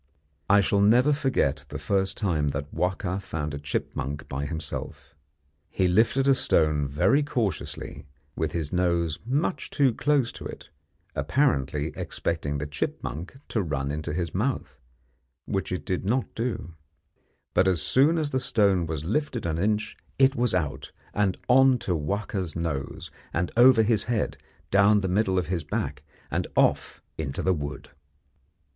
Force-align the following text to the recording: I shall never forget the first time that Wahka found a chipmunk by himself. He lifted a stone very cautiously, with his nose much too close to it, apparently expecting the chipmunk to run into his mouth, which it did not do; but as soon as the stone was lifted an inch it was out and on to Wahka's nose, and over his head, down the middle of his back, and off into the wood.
I 0.49 0.61
shall 0.61 0.81
never 0.81 1.13
forget 1.13 1.65
the 1.69 1.77
first 1.77 2.17
time 2.17 2.47
that 2.47 2.73
Wahka 2.73 3.21
found 3.21 3.53
a 3.53 3.59
chipmunk 3.59 4.27
by 4.27 4.47
himself. 4.47 5.13
He 5.69 5.87
lifted 5.87 6.27
a 6.27 6.33
stone 6.33 6.87
very 6.87 7.21
cautiously, 7.21 8.07
with 8.35 8.51
his 8.51 8.73
nose 8.73 9.19
much 9.27 9.69
too 9.69 9.93
close 9.93 10.31
to 10.31 10.45
it, 10.47 10.69
apparently 11.13 11.91
expecting 11.95 12.57
the 12.57 12.65
chipmunk 12.65 13.37
to 13.49 13.61
run 13.61 13.91
into 13.91 14.11
his 14.11 14.33
mouth, 14.33 14.79
which 15.45 15.71
it 15.71 15.85
did 15.85 16.03
not 16.03 16.33
do; 16.33 16.73
but 17.53 17.67
as 17.67 17.79
soon 17.79 18.17
as 18.17 18.31
the 18.31 18.39
stone 18.39 18.87
was 18.87 19.03
lifted 19.05 19.45
an 19.45 19.59
inch 19.59 19.95
it 20.17 20.35
was 20.35 20.55
out 20.55 20.91
and 21.13 21.37
on 21.47 21.77
to 21.77 21.95
Wahka's 21.95 22.55
nose, 22.55 23.11
and 23.31 23.51
over 23.55 23.83
his 23.83 24.05
head, 24.05 24.35
down 24.71 25.01
the 25.01 25.07
middle 25.07 25.37
of 25.37 25.45
his 25.45 25.63
back, 25.63 26.01
and 26.31 26.47
off 26.55 27.03
into 27.19 27.43
the 27.43 27.53
wood. 27.53 27.91